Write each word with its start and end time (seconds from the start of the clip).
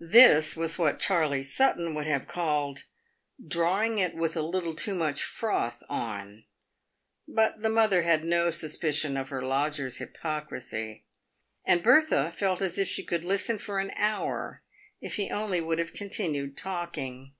This 0.00 0.56
was 0.56 0.78
what 0.78 0.98
Charley 0.98 1.42
Sutton 1.42 1.94
would 1.94 2.06
have 2.06 2.26
called" 2.26 2.84
drawing 3.46 3.98
it 3.98 4.14
with 4.14 4.34
a 4.34 4.40
little 4.40 4.74
too 4.74 4.94
much 4.94 5.22
froth 5.22 5.82
on." 5.86 6.46
But 7.28 7.60
the 7.60 7.68
mother 7.68 8.00
had 8.00 8.24
no 8.24 8.50
suspicion 8.50 9.18
of 9.18 9.28
her 9.28 9.42
lodger's 9.42 9.98
hypocrisy, 9.98 11.04
and 11.62 11.82
Bertha 11.82 12.32
felt 12.32 12.62
as 12.62 12.78
if 12.78 12.88
she 12.88 13.04
could 13.04 13.22
listen 13.22 13.58
for 13.58 13.78
an 13.78 13.88
27S 13.88 13.90
PAVED 13.90 14.00
WITH 14.00 14.08
GOLD. 14.08 14.18
hour 14.30 14.62
if 15.02 15.14
he 15.16 15.30
only 15.30 15.60
would 15.60 15.78
have 15.78 15.92
continued 15.92 16.56
talking. 16.56 17.34